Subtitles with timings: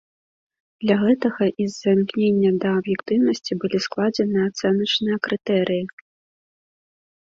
[0.83, 5.83] Для гэтага і з-за імкнення да аб'ектыўнасці былі складзеныя ацэначныя крытэрыі.